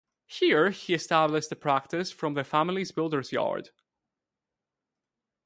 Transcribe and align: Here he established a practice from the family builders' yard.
Here 0.25 0.71
he 0.71 0.95
established 0.95 1.51
a 1.51 1.55
practice 1.55 2.11
from 2.11 2.33
the 2.33 2.43
family 2.43 2.83
builders' 2.91 3.31
yard. 3.31 3.69